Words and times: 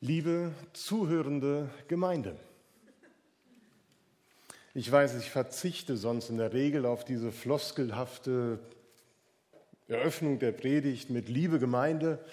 Liebe 0.00 0.52
zuhörende 0.74 1.70
Gemeinde, 1.88 2.36
ich 4.74 4.92
weiß, 4.92 5.16
ich 5.16 5.28
verzichte 5.28 5.96
sonst 5.96 6.30
in 6.30 6.38
der 6.38 6.52
Regel 6.52 6.86
auf 6.86 7.04
diese 7.04 7.32
floskelhafte 7.32 8.60
Eröffnung 9.88 10.38
der 10.38 10.52
Predigt 10.52 11.10
mit 11.10 11.28
Liebe 11.28 11.58
Gemeinde, 11.58 12.24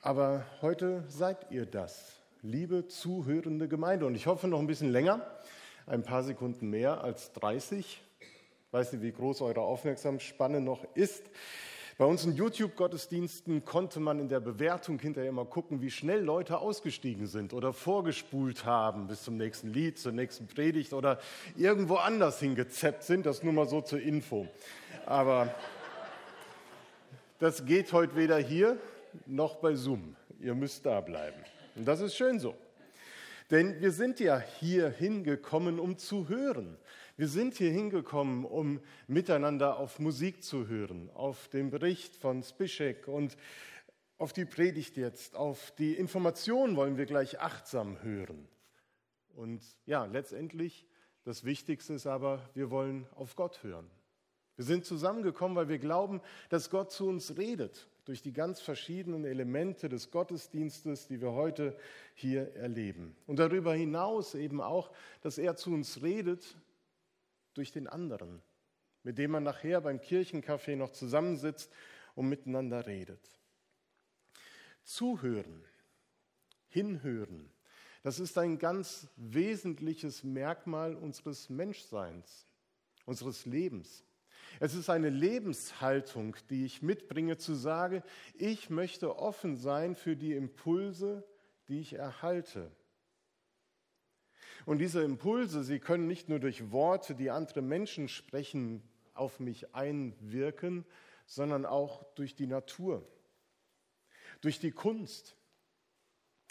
aber 0.00 0.46
heute 0.60 1.02
seid 1.08 1.50
ihr 1.50 1.66
das, 1.66 2.12
liebe 2.40 2.86
zuhörende 2.86 3.66
Gemeinde. 3.66 4.06
Und 4.06 4.14
ich 4.14 4.28
hoffe 4.28 4.46
noch 4.46 4.60
ein 4.60 4.68
bisschen 4.68 4.92
länger, 4.92 5.26
ein 5.86 6.04
paar 6.04 6.22
Sekunden 6.22 6.70
mehr 6.70 7.02
als 7.02 7.32
30. 7.32 8.00
Ich 8.20 8.72
weiß 8.72 8.92
nicht, 8.92 9.02
wie 9.02 9.10
groß 9.10 9.40
eure 9.40 9.62
Aufmerksamsspanne 9.62 10.60
noch 10.60 10.86
ist. 10.94 11.24
Bei 12.00 12.06
unseren 12.06 12.34
YouTube-Gottesdiensten 12.34 13.66
konnte 13.66 14.00
man 14.00 14.20
in 14.20 14.30
der 14.30 14.40
Bewertung 14.40 14.98
hinterher 14.98 15.28
immer 15.28 15.44
gucken, 15.44 15.82
wie 15.82 15.90
schnell 15.90 16.22
Leute 16.22 16.56
ausgestiegen 16.56 17.26
sind 17.26 17.52
oder 17.52 17.74
vorgespult 17.74 18.64
haben 18.64 19.06
bis 19.06 19.22
zum 19.22 19.36
nächsten 19.36 19.70
Lied, 19.74 19.98
zur 19.98 20.12
nächsten 20.12 20.46
Predigt 20.46 20.94
oder 20.94 21.20
irgendwo 21.58 21.96
anders 21.96 22.40
hingezeppt 22.40 23.02
sind. 23.02 23.26
Das 23.26 23.42
nur 23.42 23.52
mal 23.52 23.68
so 23.68 23.82
zur 23.82 24.00
Info. 24.00 24.48
Aber 25.04 25.54
das 27.38 27.66
geht 27.66 27.92
heute 27.92 28.16
weder 28.16 28.38
hier 28.38 28.78
noch 29.26 29.56
bei 29.56 29.74
Zoom. 29.74 30.16
Ihr 30.40 30.54
müsst 30.54 30.86
da 30.86 31.02
bleiben. 31.02 31.44
Und 31.76 31.86
das 31.86 32.00
ist 32.00 32.16
schön 32.16 32.40
so. 32.40 32.54
Denn 33.50 33.78
wir 33.82 33.92
sind 33.92 34.20
ja 34.20 34.42
hier 34.58 34.88
hingekommen, 34.88 35.78
um 35.78 35.98
zu 35.98 36.30
hören. 36.30 36.78
Wir 37.20 37.28
sind 37.28 37.52
hier 37.52 37.70
hingekommen, 37.70 38.46
um 38.46 38.80
miteinander 39.06 39.76
auf 39.76 39.98
Musik 39.98 40.42
zu 40.42 40.68
hören, 40.68 41.10
auf 41.12 41.48
den 41.48 41.68
Bericht 41.68 42.16
von 42.16 42.42
Spischek 42.42 43.08
und 43.08 43.36
auf 44.16 44.32
die 44.32 44.46
Predigt 44.46 44.96
jetzt, 44.96 45.36
auf 45.36 45.70
die 45.72 45.92
Informationen 45.96 46.76
wollen 46.76 46.96
wir 46.96 47.04
gleich 47.04 47.38
achtsam 47.38 48.02
hören. 48.02 48.48
Und 49.34 49.60
ja, 49.84 50.06
letztendlich, 50.06 50.86
das 51.24 51.44
Wichtigste 51.44 51.92
ist 51.92 52.06
aber, 52.06 52.40
wir 52.54 52.70
wollen 52.70 53.06
auf 53.14 53.36
Gott 53.36 53.62
hören. 53.62 53.90
Wir 54.56 54.64
sind 54.64 54.86
zusammengekommen, 54.86 55.58
weil 55.58 55.68
wir 55.68 55.78
glauben, 55.78 56.22
dass 56.48 56.70
Gott 56.70 56.90
zu 56.90 57.06
uns 57.06 57.36
redet, 57.36 57.86
durch 58.06 58.22
die 58.22 58.32
ganz 58.32 58.62
verschiedenen 58.62 59.26
Elemente 59.26 59.90
des 59.90 60.10
Gottesdienstes, 60.10 61.06
die 61.06 61.20
wir 61.20 61.32
heute 61.32 61.76
hier 62.14 62.54
erleben. 62.54 63.14
Und 63.26 63.38
darüber 63.38 63.74
hinaus 63.74 64.34
eben 64.34 64.62
auch, 64.62 64.90
dass 65.20 65.36
er 65.36 65.54
zu 65.56 65.70
uns 65.74 66.00
redet 66.00 66.56
durch 67.54 67.72
den 67.72 67.86
anderen, 67.86 68.42
mit 69.02 69.18
dem 69.18 69.32
man 69.32 69.42
nachher 69.42 69.80
beim 69.80 69.98
Kirchencafé 69.98 70.76
noch 70.76 70.90
zusammensitzt 70.90 71.72
und 72.14 72.28
miteinander 72.28 72.86
redet. 72.86 73.20
Zuhören, 74.82 75.64
hinhören, 76.68 77.50
das 78.02 78.18
ist 78.18 78.38
ein 78.38 78.58
ganz 78.58 79.08
wesentliches 79.16 80.24
Merkmal 80.24 80.94
unseres 80.94 81.50
Menschseins, 81.50 82.46
unseres 83.04 83.44
Lebens. 83.44 84.04
Es 84.58 84.74
ist 84.74 84.88
eine 84.88 85.10
Lebenshaltung, 85.10 86.34
die 86.48 86.64
ich 86.64 86.82
mitbringe, 86.82 87.36
zu 87.36 87.54
sagen, 87.54 88.02
ich 88.34 88.70
möchte 88.70 89.16
offen 89.16 89.56
sein 89.56 89.94
für 89.94 90.16
die 90.16 90.34
Impulse, 90.34 91.24
die 91.68 91.80
ich 91.80 91.92
erhalte. 91.92 92.70
Und 94.66 94.78
diese 94.78 95.02
Impulse, 95.02 95.64
sie 95.64 95.78
können 95.78 96.06
nicht 96.06 96.28
nur 96.28 96.38
durch 96.38 96.70
Worte, 96.70 97.14
die 97.14 97.30
andere 97.30 97.62
Menschen 97.62 98.08
sprechen, 98.08 98.82
auf 99.14 99.40
mich 99.40 99.74
einwirken, 99.74 100.84
sondern 101.26 101.66
auch 101.66 102.04
durch 102.14 102.34
die 102.34 102.46
Natur, 102.46 103.06
durch 104.40 104.58
die 104.58 104.72
Kunst. 104.72 105.36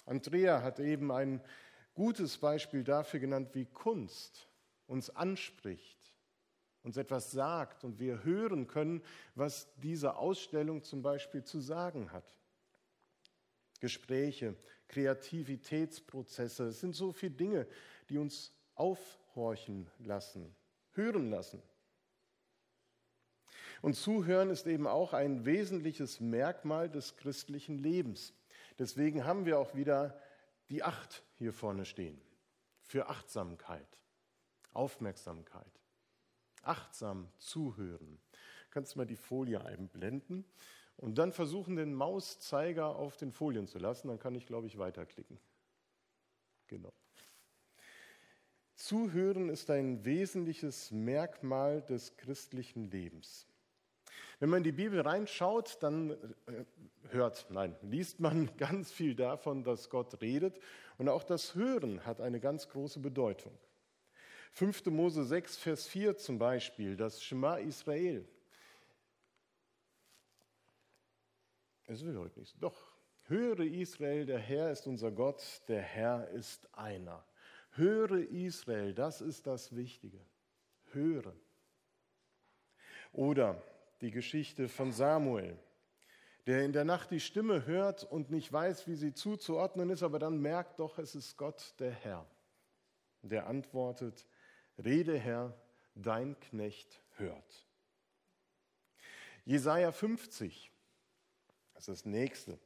Andrea 0.06 0.62
hat 0.62 0.80
eben 0.80 1.12
ein 1.12 1.42
gutes 1.94 2.38
Beispiel 2.38 2.84
dafür 2.84 3.20
genannt, 3.20 3.50
wie 3.54 3.66
Kunst 3.66 4.48
uns 4.88 5.10
anspricht, 5.10 6.16
uns 6.84 6.98
etwas 6.98 7.32
sagt 7.32 7.84
und 7.84 8.00
wir 8.00 8.24
hören 8.24 8.68
können, 8.68 9.04
was 9.36 9.68
diese 9.78 10.16
Ausstellung 10.16 10.84
zum 10.84 11.02
Beispiel 11.02 11.44
zu 11.44 11.60
sagen 11.60 12.12
hat. 12.12 12.36
Gespräche, 13.80 14.56
Kreativitätsprozesse, 14.88 16.68
es 16.68 16.80
sind 16.80 16.96
so 16.96 17.12
viele 17.12 17.34
Dinge, 17.34 17.68
die 18.10 18.18
uns 18.18 18.54
aufhorchen 18.76 19.90
lassen, 20.00 20.56
hören 20.92 21.30
lassen. 21.30 21.62
Und 23.82 23.94
Zuhören 23.96 24.50
ist 24.50 24.68
eben 24.68 24.88
auch 24.88 25.14
ein 25.14 25.46
wesentliches 25.46 26.20
Merkmal 26.20 26.90
des 26.90 27.16
christlichen 27.16 27.78
Lebens. 27.78 28.34
Deswegen 28.78 29.26
haben 29.26 29.46
wir 29.46 29.60
auch 29.60 29.76
wieder 29.76 30.20
die 30.70 30.84
Acht 30.84 31.24
hier 31.36 31.54
vorne 31.54 31.86
stehen. 31.86 32.22
Für 32.82 33.08
Achtsamkeit, 33.08 33.88
Aufmerksamkeit, 34.74 35.82
achtsam 36.64 37.32
zuhören. 37.38 38.20
Kannst 38.72 38.96
du 38.96 39.00
mal 39.00 39.06
die 39.06 39.16
Folie 39.16 39.64
einblenden 39.64 40.46
und 40.98 41.18
dann 41.18 41.32
versuchen, 41.32 41.76
den 41.76 41.94
Mauszeiger 41.94 42.96
auf 42.96 43.16
den 43.16 43.32
Folien 43.32 43.68
zu 43.68 43.80
lassen. 43.80 44.10
Dann 44.10 44.20
kann 44.20 44.36
ich, 44.36 44.46
glaube 44.46 44.68
ich, 44.68 44.78
weiterklicken. 44.78 45.40
Genau. 46.68 46.94
Zuhören 48.80 49.50
ist 49.50 49.70
ein 49.70 50.06
wesentliches 50.06 50.90
Merkmal 50.90 51.82
des 51.82 52.16
christlichen 52.16 52.90
Lebens. 52.90 53.46
Wenn 54.40 54.50
man 54.50 54.60
in 54.60 54.64
die 54.64 54.72
Bibel 54.72 55.02
reinschaut, 55.02 55.78
dann 55.82 56.12
äh, 56.12 56.64
hört, 57.10 57.48
nein, 57.50 57.76
liest 57.82 58.22
man 58.22 58.50
ganz 58.58 58.90
viel 58.90 59.16
davon, 59.16 59.66
dass 59.66 59.90
Gott 59.90 60.22
redet. 60.22 60.58
Und 60.98 61.10
auch 61.10 61.24
das 61.24 61.56
Hören 61.56 62.06
hat 62.06 62.22
eine 62.22 62.40
ganz 62.40 62.70
große 62.70 63.02
Bedeutung. 63.02 63.52
5. 64.54 64.86
Mose 64.86 65.26
6, 65.26 65.58
Vers 65.58 65.86
4 65.88 66.16
zum 66.16 66.40
Beispiel, 66.40 66.96
das 66.96 67.22
Shema 67.22 67.58
Israel. 67.58 68.26
Es 71.86 72.06
will 72.06 72.18
heute 72.18 72.40
nicht. 72.40 72.56
Doch, 72.64 72.82
höre 73.28 73.60
Israel, 73.60 74.26
der 74.26 74.40
Herr 74.40 74.72
ist 74.72 74.88
unser 74.88 75.12
Gott, 75.12 75.44
der 75.68 75.82
Herr 75.82 76.30
ist 76.30 76.74
einer. 76.74 77.26
Höre 77.72 78.30
Israel, 78.30 78.94
das 78.94 79.22
ist 79.22 79.48
das 79.48 79.76
Wichtige. 79.76 80.20
Höre. 80.92 81.36
Oder 83.12 83.62
die 84.02 84.12
Geschichte 84.12 84.68
von 84.68 84.92
Samuel, 84.92 85.58
der 86.48 86.64
in 86.64 86.74
der 86.74 86.86
Nacht 86.86 87.12
die 87.12 87.20
Stimme 87.20 87.66
hört 87.66 88.04
und 88.04 88.32
nicht 88.32 88.52
weiß, 88.52 88.88
wie 88.88 88.96
sie 88.96 89.14
zuzuordnen 89.14 89.90
ist, 89.90 90.04
aber 90.04 90.20
dann 90.20 90.42
merkt 90.42 90.80
doch, 90.80 90.98
es 90.98 91.16
ist 91.16 91.38
Gott 91.38 91.76
der 91.80 91.92
Herr. 91.92 92.26
Der 93.22 93.48
antwortet, 93.48 94.26
Rede 94.78 95.18
Herr, 95.18 95.54
dein 95.96 96.40
Knecht 96.40 97.02
hört. 97.18 97.68
Jesaja 99.46 99.92
50, 99.92 100.72
das 101.74 101.88
ist 101.88 102.02
das 102.02 102.06
nächste. 102.06 102.60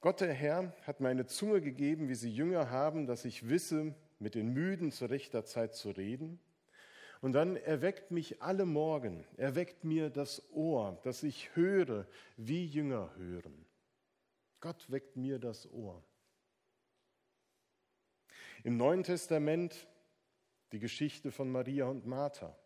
Gott 0.00 0.20
der 0.20 0.34
Herr 0.34 0.74
hat 0.82 1.00
mir 1.00 1.08
eine 1.08 1.26
Zunge 1.26 1.60
gegeben, 1.60 2.08
wie 2.08 2.14
sie 2.14 2.30
Jünger 2.30 2.70
haben, 2.70 3.06
dass 3.06 3.24
ich 3.24 3.48
wisse, 3.48 3.94
mit 4.24 4.34
den 4.34 4.54
Müden 4.54 4.90
zu 4.90 5.04
rechter 5.04 5.44
Zeit 5.44 5.74
zu 5.74 5.90
reden. 5.90 6.40
Und 7.20 7.34
dann 7.34 7.56
erweckt 7.56 8.10
mich 8.10 8.40
alle 8.40 8.64
Morgen, 8.64 9.26
erweckt 9.36 9.84
mir 9.84 10.08
das 10.08 10.50
Ohr, 10.50 10.98
dass 11.02 11.22
ich 11.22 11.54
höre, 11.54 12.06
wie 12.38 12.64
Jünger 12.64 13.14
hören. 13.16 13.66
Gott 14.60 14.90
weckt 14.90 15.16
mir 15.16 15.38
das 15.38 15.70
Ohr. 15.70 16.02
Im 18.62 18.78
Neuen 18.78 19.02
Testament 19.02 19.86
die 20.72 20.78
Geschichte 20.78 21.30
von 21.30 21.52
Maria 21.52 21.84
und 21.84 22.06
Martha. 22.06 22.56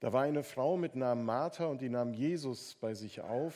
Da 0.00 0.14
war 0.14 0.22
eine 0.22 0.42
Frau 0.42 0.78
mit 0.78 0.96
Namen 0.96 1.26
Martha 1.26 1.66
und 1.66 1.82
die 1.82 1.90
nahm 1.90 2.14
Jesus 2.14 2.76
bei 2.76 2.94
sich 2.94 3.20
auf 3.20 3.54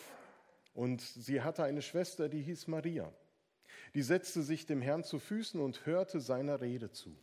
und 0.75 1.01
sie 1.01 1.41
hatte 1.41 1.65
eine 1.65 1.81
Schwester, 1.81 2.29
die 2.29 2.43
hieß 2.43 2.67
Maria. 2.67 3.11
Die 3.95 4.03
setzte 4.03 4.43
sich 4.43 4.67
dem 4.67 4.83
Herrn 4.83 5.05
zu 5.05 5.19
Füßen 5.19 5.61
und 5.61 5.87
hörte 5.87 6.21
seiner 6.21 6.61
Rede 6.61 6.91
zu. 6.91 7.17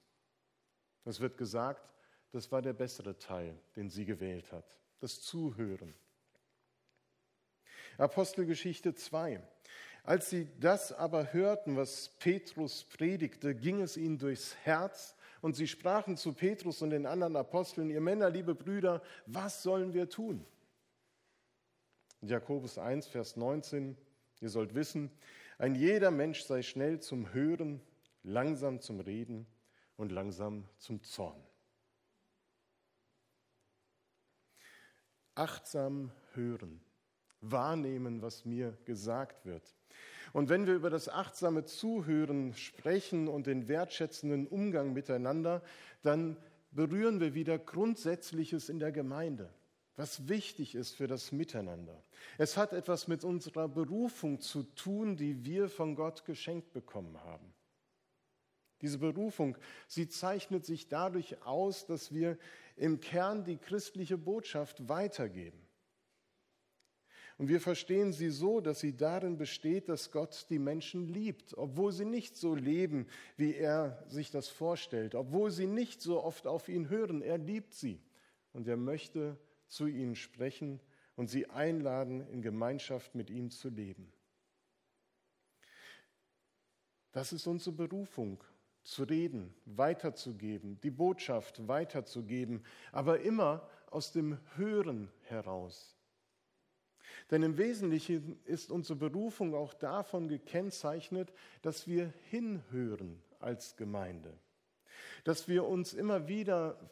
Es 1.03 1.19
wird 1.19 1.37
gesagt, 1.37 1.89
das 2.31 2.51
war 2.51 2.61
der 2.61 2.73
bessere 2.73 3.17
Teil, 3.17 3.59
den 3.75 3.89
sie 3.89 4.05
gewählt 4.05 4.51
hat, 4.51 4.79
das 4.99 5.21
Zuhören. 5.21 5.93
Apostelgeschichte 7.97 8.95
2. 8.95 9.41
Als 10.03 10.29
sie 10.29 10.47
das 10.59 10.93
aber 10.93 11.33
hörten, 11.33 11.75
was 11.75 12.09
Petrus 12.19 12.85
predigte, 12.85 13.53
ging 13.53 13.81
es 13.81 13.97
ihnen 13.97 14.17
durchs 14.17 14.55
Herz 14.63 15.15
und 15.41 15.55
sie 15.55 15.67
sprachen 15.67 16.17
zu 16.17 16.33
Petrus 16.33 16.81
und 16.81 16.91
den 16.91 17.05
anderen 17.05 17.35
Aposteln, 17.35 17.89
ihr 17.89 18.01
Männer, 18.01 18.29
liebe 18.29 18.55
Brüder, 18.55 19.01
was 19.25 19.61
sollen 19.61 19.93
wir 19.93 20.09
tun? 20.09 20.45
Jakobus 22.21 22.77
1, 22.77 23.07
Vers 23.07 23.35
19, 23.35 23.97
ihr 24.39 24.49
sollt 24.49 24.73
wissen, 24.73 25.11
ein 25.61 25.75
jeder 25.75 26.09
Mensch 26.09 26.41
sei 26.41 26.63
schnell 26.63 27.01
zum 27.01 27.33
Hören, 27.33 27.81
langsam 28.23 28.81
zum 28.81 28.99
Reden 28.99 29.45
und 29.95 30.11
langsam 30.11 30.67
zum 30.79 31.03
Zorn. 31.03 31.39
Achtsam 35.35 36.11
hören, 36.33 36.81
wahrnehmen, 37.41 38.23
was 38.23 38.43
mir 38.43 38.75
gesagt 38.85 39.45
wird. 39.45 39.75
Und 40.33 40.49
wenn 40.49 40.65
wir 40.65 40.73
über 40.73 40.89
das 40.89 41.07
achtsame 41.07 41.63
Zuhören 41.63 42.55
sprechen 42.55 43.27
und 43.27 43.45
den 43.45 43.67
wertschätzenden 43.67 44.47
Umgang 44.47 44.93
miteinander, 44.93 45.61
dann 46.01 46.37
berühren 46.71 47.19
wir 47.19 47.35
wieder 47.35 47.59
Grundsätzliches 47.59 48.67
in 48.67 48.79
der 48.79 48.91
Gemeinde, 48.91 49.53
was 49.95 50.27
wichtig 50.27 50.75
ist 50.75 50.95
für 50.95 51.07
das 51.07 51.31
Miteinander. 51.31 52.03
Es 52.37 52.57
hat 52.57 52.73
etwas 52.73 53.07
mit 53.07 53.23
unserer 53.23 53.67
Berufung 53.67 54.39
zu 54.39 54.63
tun, 54.63 55.17
die 55.17 55.45
wir 55.45 55.69
von 55.69 55.95
Gott 55.95 56.25
geschenkt 56.25 56.73
bekommen 56.73 57.19
haben. 57.21 57.53
Diese 58.81 58.97
Berufung, 58.97 59.57
sie 59.87 60.09
zeichnet 60.09 60.65
sich 60.65 60.87
dadurch 60.87 61.43
aus, 61.43 61.85
dass 61.85 62.13
wir 62.13 62.37
im 62.75 62.99
Kern 62.99 63.43
die 63.43 63.57
christliche 63.57 64.17
Botschaft 64.17 64.89
weitergeben. 64.89 65.59
Und 67.37 67.47
wir 67.47 67.61
verstehen 67.61 68.13
sie 68.13 68.29
so, 68.29 68.61
dass 68.61 68.79
sie 68.79 68.95
darin 68.95 69.37
besteht, 69.37 69.89
dass 69.89 70.11
Gott 70.11 70.45
die 70.49 70.59
Menschen 70.59 71.07
liebt, 71.07 71.57
obwohl 71.57 71.91
sie 71.91 72.05
nicht 72.05 72.37
so 72.37 72.53
leben, 72.53 73.07
wie 73.35 73.55
er 73.55 74.03
sich 74.07 74.29
das 74.29 74.47
vorstellt, 74.47 75.15
obwohl 75.15 75.49
sie 75.49 75.65
nicht 75.65 76.01
so 76.01 76.23
oft 76.23 76.45
auf 76.45 76.69
ihn 76.69 76.89
hören. 76.89 77.21
Er 77.21 77.39
liebt 77.39 77.73
sie 77.73 77.99
und 78.53 78.67
er 78.67 78.77
möchte 78.77 79.37
zu 79.71 79.87
ihnen 79.87 80.15
sprechen 80.15 80.81
und 81.15 81.29
sie 81.29 81.49
einladen, 81.49 82.27
in 82.27 82.41
Gemeinschaft 82.41 83.15
mit 83.15 83.29
ihm 83.29 83.49
zu 83.49 83.69
leben. 83.69 84.11
Das 87.13 87.33
ist 87.33 87.47
unsere 87.47 87.75
Berufung, 87.75 88.43
zu 88.83 89.03
reden, 89.03 89.53
weiterzugeben, 89.65 90.79
die 90.81 90.89
Botschaft 90.89 91.67
weiterzugeben, 91.67 92.63
aber 92.91 93.21
immer 93.21 93.69
aus 93.91 94.11
dem 94.11 94.39
Hören 94.55 95.11
heraus. 95.27 95.95
Denn 97.29 97.43
im 97.43 97.57
Wesentlichen 97.57 98.39
ist 98.45 98.71
unsere 98.71 98.97
Berufung 98.97 99.53
auch 99.53 99.73
davon 99.75 100.27
gekennzeichnet, 100.27 101.31
dass 101.61 101.87
wir 101.87 102.11
hinhören 102.29 103.21
als 103.39 103.75
Gemeinde. 103.77 104.33
Dass 105.23 105.47
wir 105.47 105.65
uns 105.65 105.93
immer 105.93 106.27
wieder 106.27 106.89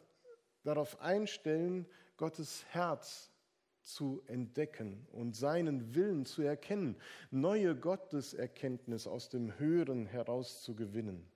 darauf 0.62 1.00
einstellen, 1.00 1.86
Gottes 2.20 2.64
Herz 2.66 3.32
zu 3.80 4.22
entdecken 4.26 5.08
und 5.10 5.34
seinen 5.34 5.94
Willen 5.94 6.26
zu 6.26 6.42
erkennen, 6.42 6.96
neue 7.30 7.74
Gotteserkenntnis 7.74 9.06
aus 9.06 9.30
dem 9.30 9.58
Hören 9.58 10.06
heraus 10.06 10.62
zu 10.62 10.76
gewinnen 10.76 11.26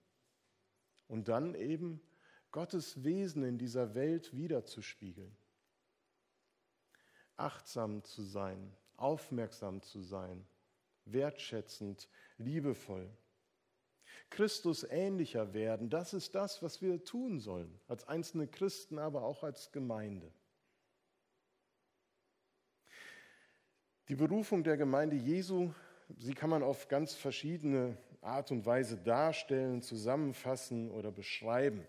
und 1.09 1.29
dann 1.29 1.55
eben 1.55 2.01
Gottes 2.53 3.03
Wesen 3.03 3.43
in 3.43 3.59
dieser 3.59 3.95
Welt 3.95 4.37
wiederzuspiegeln 4.37 5.35
achtsam 7.37 8.05
zu 8.05 8.23
sein, 8.23 8.73
aufmerksam 8.97 9.83
zu 9.83 10.01
sein, 10.01 10.47
wertschätzend, 11.05 12.09
liebevoll. 12.39 13.11
Christus 14.31 14.85
ähnlicher 14.85 15.53
werden, 15.53 15.91
das 15.91 16.15
ist 16.15 16.35
das, 16.35 16.63
was 16.63 16.81
wir 16.81 17.05
tun 17.05 17.41
sollen, 17.41 17.81
als 17.89 18.07
einzelne 18.09 18.49
Christen, 18.49 18.99
aber 18.99 19.23
auch 19.23 19.43
als 19.43 19.73
Gemeinde. 19.73 20.33
Die 24.11 24.17
Berufung 24.17 24.63
der 24.63 24.77
Gemeinde 24.77 25.17
Jesu, 25.17 25.73
sie 26.19 26.35
kann 26.35 26.51
man 26.51 26.63
auf 26.63 26.89
ganz 26.89 27.15
verschiedene 27.15 27.97
Art 28.21 28.51
und 28.51 28.67
Weise 28.67 28.99
darstellen, 28.99 29.81
zusammenfassen 29.81 30.91
oder 30.91 31.11
beschreiben. 31.11 31.87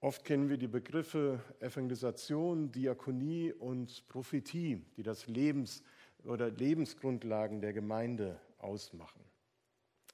Oft 0.00 0.24
kennen 0.24 0.48
wir 0.48 0.56
die 0.56 0.66
Begriffe 0.66 1.44
Evangelisation, 1.60 2.72
Diakonie 2.72 3.52
und 3.52 4.08
Prophetie, 4.08 4.82
die 4.96 5.02
das 5.02 5.26
Lebens- 5.26 5.82
oder 6.24 6.48
Lebensgrundlagen 6.48 7.60
der 7.60 7.74
Gemeinde 7.74 8.40
ausmachen. 8.56 9.20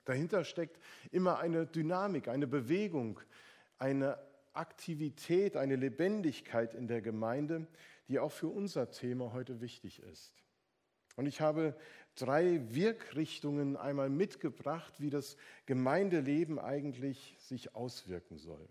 Dahinter 0.05 0.43
steckt 0.43 0.81
immer 1.13 1.39
eine 1.39 1.67
Dynamik, 1.67 2.27
eine 2.27 2.49
Bewegung, 2.49 3.21
eine 3.79 4.19
Aktivität, 4.55 5.57
eine 5.57 5.77
Lebendigkeit 5.77 6.75
in 6.75 6.89
der 6.89 7.01
Gemeinde, 7.01 7.69
die 8.09 8.19
auch 8.19 8.33
für 8.33 8.49
unser 8.49 8.91
Thema 8.91 9.33
heute 9.33 9.61
wichtig 9.61 10.03
ist. 10.03 10.44
Und 11.17 11.27
ich 11.27 11.41
habe 11.41 11.77
drei 12.17 12.63
Wirkrichtungen 12.75 13.77
einmal 13.77 14.11
mitgebracht, 14.11 14.95
wie 14.99 15.11
das 15.11 15.37
Gemeindeleben 15.67 16.59
eigentlich 16.59 17.37
sich 17.39 17.75
auswirken 17.75 18.39
soll. 18.39 18.69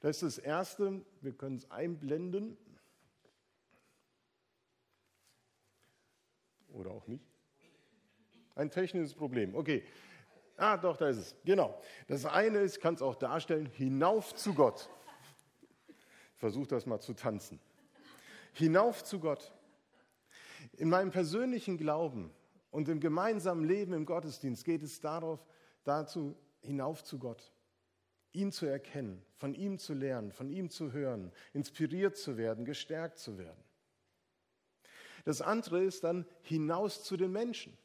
Das 0.00 0.22
ist 0.22 0.38
das 0.38 0.44
Erste, 0.44 1.00
wir 1.20 1.32
können 1.32 1.56
es 1.56 1.70
einblenden. 1.70 2.58
Oder 6.68 6.90
auch 6.90 7.06
nicht. 7.06 7.24
Ein 8.54 8.70
technisches 8.70 9.14
Problem. 9.14 9.54
Okay. 9.54 9.84
Ah, 10.56 10.76
doch, 10.76 10.96
da 10.96 11.08
ist 11.08 11.16
es. 11.16 11.36
Genau. 11.44 11.80
Das 12.06 12.26
eine 12.26 12.58
ist, 12.58 12.80
kann 12.80 12.94
es 12.94 13.02
auch 13.02 13.16
darstellen, 13.16 13.66
hinauf 13.66 14.34
zu 14.34 14.54
Gott. 14.54 14.88
Versuch 16.36 16.66
das 16.66 16.86
mal 16.86 17.00
zu 17.00 17.14
tanzen. 17.14 17.58
Hinauf 18.52 19.02
zu 19.02 19.18
Gott. 19.18 19.52
In 20.76 20.88
meinem 20.88 21.10
persönlichen 21.10 21.76
Glauben 21.76 22.32
und 22.70 22.88
im 22.88 23.00
gemeinsamen 23.00 23.64
Leben 23.64 23.92
im 23.92 24.06
Gottesdienst 24.06 24.64
geht 24.64 24.82
es 24.82 25.00
darauf, 25.00 25.46
dazu 25.84 26.36
hinauf 26.60 27.04
zu 27.04 27.18
Gott 27.18 27.54
ihn 28.34 28.50
zu 28.52 28.66
erkennen, 28.66 29.24
von 29.36 29.54
ihm 29.54 29.78
zu 29.78 29.94
lernen, 29.94 30.32
von 30.32 30.50
ihm 30.50 30.68
zu 30.68 30.92
hören, 30.92 31.32
inspiriert 31.52 32.16
zu 32.16 32.36
werden, 32.36 32.64
gestärkt 32.64 33.18
zu 33.18 33.38
werden. 33.38 33.62
Das 35.24 35.40
andere 35.40 35.82
ist 35.82 36.04
dann 36.04 36.26
hinaus 36.42 37.02
zu 37.04 37.16
den 37.16 37.32
Menschen. 37.32 37.78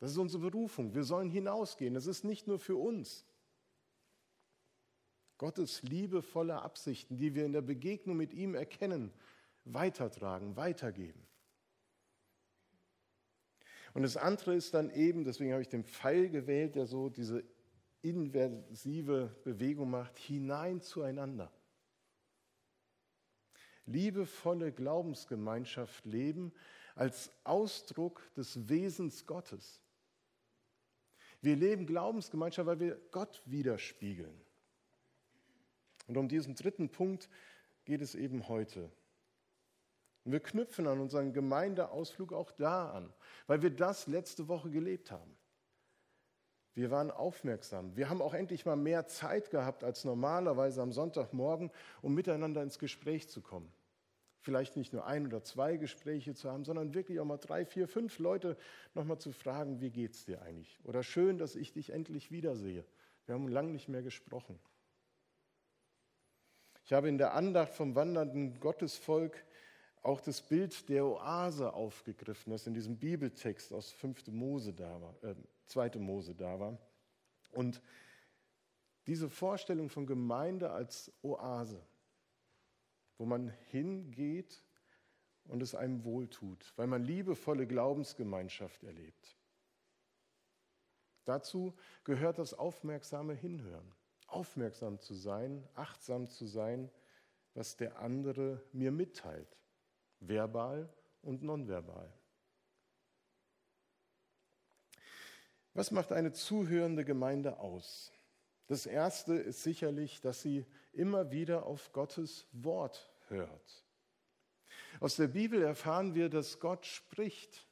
Das 0.00 0.10
ist 0.10 0.18
unsere 0.18 0.50
Berufung. 0.50 0.94
Wir 0.94 1.04
sollen 1.04 1.30
hinausgehen. 1.30 1.94
Das 1.94 2.06
ist 2.06 2.24
nicht 2.24 2.46
nur 2.46 2.58
für 2.58 2.76
uns. 2.76 3.24
Gottes 5.38 5.82
liebevolle 5.82 6.60
Absichten, 6.60 7.16
die 7.16 7.34
wir 7.34 7.46
in 7.46 7.52
der 7.52 7.62
Begegnung 7.62 8.16
mit 8.16 8.34
ihm 8.34 8.54
erkennen, 8.54 9.12
weitertragen, 9.64 10.56
weitergeben. 10.56 11.26
Und 13.92 14.02
das 14.02 14.16
andere 14.16 14.54
ist 14.54 14.74
dann 14.74 14.90
eben, 14.90 15.24
deswegen 15.24 15.52
habe 15.52 15.62
ich 15.62 15.68
den 15.68 15.84
Pfeil 15.84 16.28
gewählt, 16.28 16.76
der 16.76 16.86
so 16.86 17.08
diese 17.08 17.44
inversive 18.02 19.34
Bewegung 19.44 19.90
macht, 19.90 20.18
hinein 20.18 20.80
zueinander. 20.80 21.52
Liebevolle 23.86 24.72
Glaubensgemeinschaft 24.72 26.04
leben 26.06 26.52
als 26.94 27.32
Ausdruck 27.44 28.22
des 28.34 28.68
Wesens 28.68 29.26
Gottes. 29.26 29.80
Wir 31.42 31.56
leben 31.56 31.86
Glaubensgemeinschaft, 31.86 32.66
weil 32.66 32.80
wir 32.80 33.00
Gott 33.10 33.42
widerspiegeln. 33.46 34.40
Und 36.06 36.16
um 36.16 36.28
diesen 36.28 36.54
dritten 36.54 36.90
Punkt 36.90 37.28
geht 37.84 38.02
es 38.02 38.14
eben 38.14 38.48
heute. 38.48 38.90
Und 40.24 40.32
wir 40.32 40.40
knüpfen 40.40 40.86
an 40.86 41.00
unseren 41.00 41.32
Gemeindeausflug 41.32 42.32
auch 42.32 42.52
da 42.52 42.90
an, 42.90 43.12
weil 43.46 43.62
wir 43.62 43.70
das 43.70 44.06
letzte 44.06 44.48
Woche 44.48 44.70
gelebt 44.70 45.10
haben. 45.10 45.36
Wir 46.74 46.90
waren 46.90 47.10
aufmerksam. 47.10 47.96
Wir 47.96 48.08
haben 48.08 48.22
auch 48.22 48.32
endlich 48.32 48.64
mal 48.64 48.76
mehr 48.76 49.06
Zeit 49.06 49.50
gehabt 49.50 49.82
als 49.82 50.04
normalerweise 50.04 50.82
am 50.82 50.92
Sonntagmorgen, 50.92 51.70
um 52.00 52.14
miteinander 52.14 52.62
ins 52.62 52.78
Gespräch 52.78 53.28
zu 53.28 53.40
kommen. 53.40 53.72
Vielleicht 54.42 54.76
nicht 54.76 54.92
nur 54.92 55.04
ein 55.04 55.26
oder 55.26 55.42
zwei 55.42 55.76
Gespräche 55.76 56.34
zu 56.34 56.50
haben, 56.50 56.64
sondern 56.64 56.94
wirklich 56.94 57.20
auch 57.20 57.26
mal 57.26 57.36
drei, 57.36 57.66
vier, 57.66 57.88
fünf 57.88 58.18
Leute 58.18 58.56
nochmal 58.94 59.18
zu 59.18 59.32
fragen, 59.32 59.80
wie 59.80 59.90
geht's 59.90 60.24
dir 60.24 60.40
eigentlich? 60.42 60.80
Oder 60.84 61.02
schön, 61.02 61.36
dass 61.36 61.56
ich 61.56 61.72
dich 61.72 61.90
endlich 61.90 62.30
wiedersehe. 62.30 62.84
Wir 63.26 63.34
haben 63.34 63.48
lange 63.48 63.72
nicht 63.72 63.88
mehr 63.88 64.02
gesprochen. 64.02 64.58
Ich 66.84 66.92
habe 66.92 67.08
in 67.08 67.18
der 67.18 67.34
Andacht 67.34 67.74
vom 67.74 67.94
wandernden 67.94 68.58
Gottesvolk 68.58 69.44
auch 70.02 70.20
das 70.20 70.40
Bild 70.40 70.88
der 70.88 71.04
Oase 71.04 71.72
aufgegriffen, 71.72 72.50
das 72.50 72.66
in 72.66 72.74
diesem 72.74 72.98
Bibeltext 72.98 73.72
aus 73.72 73.90
5. 73.90 74.28
Mose 74.28 74.72
da 74.72 75.00
war, 75.00 75.22
äh, 75.22 75.34
2. 75.66 75.98
Mose 75.98 76.34
da 76.34 76.58
war. 76.58 76.78
Und 77.52 77.82
diese 79.06 79.28
Vorstellung 79.28 79.88
von 79.88 80.06
Gemeinde 80.06 80.70
als 80.70 81.12
Oase, 81.22 81.84
wo 83.18 83.26
man 83.26 83.48
hingeht 83.70 84.64
und 85.44 85.62
es 85.62 85.74
einem 85.74 86.04
wohltut, 86.04 86.72
weil 86.76 86.86
man 86.86 87.02
liebevolle 87.02 87.66
Glaubensgemeinschaft 87.66 88.82
erlebt. 88.84 89.36
Dazu 91.24 91.74
gehört 92.04 92.38
das 92.38 92.54
aufmerksame 92.54 93.34
Hinhören, 93.34 93.94
aufmerksam 94.26 94.98
zu 94.98 95.14
sein, 95.14 95.68
achtsam 95.74 96.26
zu 96.28 96.46
sein, 96.46 96.90
was 97.52 97.76
der 97.76 97.98
andere 97.98 98.62
mir 98.72 98.92
mitteilt 98.92 99.59
verbal 100.20 100.88
und 101.22 101.42
nonverbal. 101.42 102.12
Was 105.74 105.90
macht 105.90 106.12
eine 106.12 106.32
zuhörende 106.32 107.04
Gemeinde 107.04 107.58
aus? 107.58 108.12
Das 108.66 108.86
Erste 108.86 109.34
ist 109.34 109.62
sicherlich, 109.62 110.20
dass 110.20 110.42
sie 110.42 110.66
immer 110.92 111.30
wieder 111.30 111.66
auf 111.66 111.92
Gottes 111.92 112.46
Wort 112.52 113.10
hört. 113.28 113.84
Aus 115.00 115.16
der 115.16 115.28
Bibel 115.28 115.62
erfahren 115.62 116.14
wir, 116.14 116.28
dass 116.28 116.60
Gott 116.60 116.86
spricht. 116.86 117.66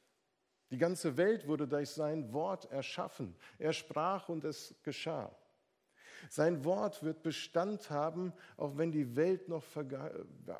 Die 0.71 0.77
ganze 0.77 1.17
Welt 1.17 1.47
wurde 1.47 1.67
durch 1.67 1.89
sein 1.89 2.31
Wort 2.33 2.71
erschaffen. 2.71 3.35
Er 3.57 3.73
sprach 3.73 4.29
und 4.29 4.43
es 4.43 4.75
geschah. 4.83 5.35
Sein 6.29 6.63
Wort 6.65 7.01
wird 7.03 7.23
Bestand 7.23 7.89
haben, 7.89 8.33
auch 8.57 8.77
wenn 8.77 8.91
die 8.91 9.15
Welt, 9.15 9.47
noch 9.47 9.63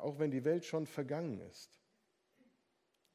auch 0.00 0.18
wenn 0.18 0.30
die 0.30 0.44
Welt 0.44 0.64
schon 0.64 0.86
vergangen 0.86 1.40
ist. 1.40 1.79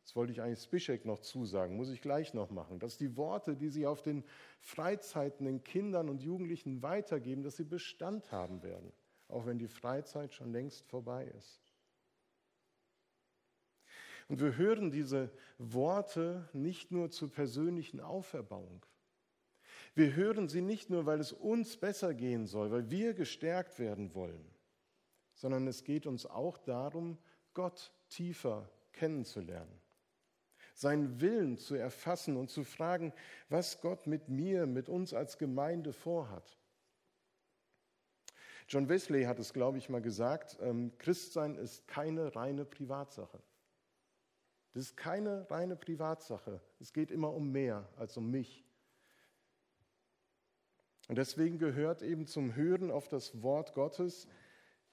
Das 0.06 0.16
wollte 0.16 0.32
ich 0.32 0.42
eigentlich 0.42 0.62
Spischek 0.62 1.04
noch 1.04 1.20
zusagen, 1.20 1.76
muss 1.76 1.90
ich 1.90 2.00
gleich 2.00 2.36
noch 2.36 2.52
machen, 2.52 2.78
dass 2.78 2.96
die 2.96 3.18
Worte, 3.18 3.56
die 3.56 3.70
sie 3.70 3.88
auf 3.88 4.04
den 4.04 4.24
Freizeiten 4.60 5.48
den 5.48 5.64
Kindern 5.64 6.10
und 6.10 6.22
Jugendlichen 6.22 6.84
weitergeben, 6.84 7.42
dass 7.42 7.56
sie 7.56 7.64
Bestand 7.64 8.32
haben 8.32 8.62
werden, 8.62 8.94
auch 9.30 9.48
wenn 9.48 9.58
die 9.58 9.68
Freizeit 9.68 10.32
schon 10.32 10.52
längst 10.52 10.86
vorbei 10.86 11.26
ist. 11.36 11.60
Und 14.28 14.42
wir 14.42 14.56
hören 14.56 14.92
diese 14.92 15.32
Worte 15.58 16.48
nicht 16.54 16.92
nur 16.92 17.10
zur 17.10 17.32
persönlichen 17.32 18.00
Auferbauung. 18.00 18.86
Wir 19.96 20.16
hören 20.16 20.50
sie 20.50 20.62
nicht 20.62 20.92
nur, 20.92 21.08
weil 21.08 21.20
es 21.20 21.32
uns 21.32 21.78
besser 21.78 22.14
gehen 22.14 22.46
soll, 22.46 22.70
weil 22.70 22.92
wir 22.92 23.16
gestärkt 23.16 23.80
werden 23.80 24.14
wollen, 24.14 24.46
sondern 25.34 25.66
es 25.66 25.84
geht 25.84 26.06
uns 26.06 26.28
auch 26.28 26.60
darum, 26.60 27.18
Gott 27.56 27.92
tiefer 28.10 28.70
kennenzulernen, 28.92 29.82
seinen 30.76 31.22
Willen 31.22 31.58
zu 31.58 31.76
erfassen 31.76 32.36
und 32.36 32.50
zu 32.50 32.64
fragen, 32.64 33.14
was 33.50 33.82
Gott 33.82 34.06
mit 34.08 34.30
mir, 34.30 34.68
mit 34.68 34.90
uns 34.90 35.14
als 35.14 35.38
Gemeinde 35.38 35.94
vorhat. 35.94 36.60
John 38.68 38.90
Wesley 38.90 39.24
hat 39.24 39.40
es, 39.40 39.54
glaube 39.54 39.78
ich, 39.78 39.90
mal 39.90 40.02
gesagt, 40.02 40.58
ähm, 40.60 40.92
Christsein 40.98 41.56
ist 41.56 41.88
keine 41.88 42.36
reine 42.36 42.66
Privatsache. 42.66 43.40
Das 44.74 44.84
ist 44.84 44.98
keine 44.98 45.50
reine 45.50 45.78
Privatsache. 45.78 46.60
Es 46.82 46.92
geht 46.92 47.10
immer 47.10 47.34
um 47.34 47.52
mehr 47.52 47.88
als 47.96 48.18
um 48.18 48.30
mich. 48.30 48.66
Und 51.08 51.18
deswegen 51.18 51.58
gehört 51.60 52.02
eben 52.02 52.28
zum 52.28 52.56
Hören 52.56 52.92
auf 52.92 53.08
das 53.08 53.42
Wort 53.42 53.74
Gottes 53.76 54.28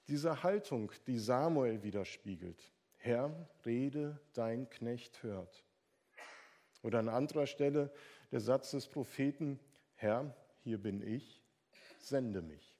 diese 0.07 0.43
Haltung, 0.43 0.91
die 1.07 1.17
Samuel 1.17 1.83
widerspiegelt. 1.83 2.71
Herr, 2.97 3.49
rede, 3.65 4.19
dein 4.33 4.69
Knecht 4.69 5.23
hört. 5.23 5.65
Oder 6.83 6.99
an 6.99 7.09
anderer 7.09 7.47
Stelle 7.47 7.91
der 8.31 8.41
Satz 8.41 8.71
des 8.71 8.87
Propheten, 8.87 9.59
Herr, 9.95 10.35
hier 10.63 10.77
bin 10.77 11.01
ich, 11.01 11.41
sende 11.97 12.41
mich. 12.41 12.77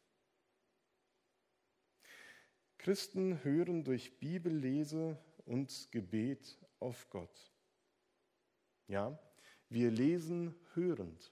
Christen 2.77 3.43
hören 3.43 3.85
durch 3.85 4.19
Bibellese 4.19 5.17
und 5.45 5.89
Gebet 5.91 6.57
auf 6.79 7.09
Gott. 7.09 7.51
Ja, 8.87 9.17
wir 9.69 9.89
lesen 9.89 10.53
hörend. 10.73 11.31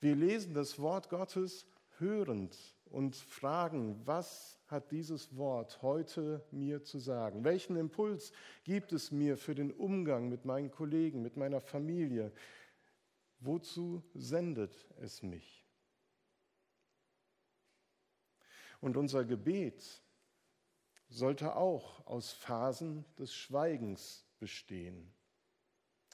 Wir 0.00 0.14
lesen 0.14 0.52
das 0.52 0.78
Wort 0.78 1.08
Gottes 1.08 1.66
hörend 1.98 2.56
und 2.84 3.16
fragen, 3.16 4.02
was 4.04 4.60
hat 4.74 4.90
dieses 4.90 5.34
Wort 5.36 5.80
heute 5.80 6.44
mir 6.50 6.82
zu 6.82 6.98
sagen? 6.98 7.44
Welchen 7.44 7.76
Impuls 7.76 8.32
gibt 8.64 8.92
es 8.92 9.12
mir 9.12 9.38
für 9.38 9.54
den 9.54 9.70
Umgang 9.70 10.28
mit 10.28 10.44
meinen 10.44 10.70
Kollegen, 10.70 11.22
mit 11.22 11.36
meiner 11.36 11.60
Familie? 11.60 12.32
Wozu 13.38 14.02
sendet 14.12 14.86
es 15.00 15.22
mich? 15.22 15.64
Und 18.80 18.96
unser 18.96 19.24
Gebet 19.24 20.02
sollte 21.08 21.54
auch 21.56 22.04
aus 22.06 22.32
Phasen 22.32 23.04
des 23.16 23.32
Schweigens 23.32 24.26
bestehen. 24.40 25.14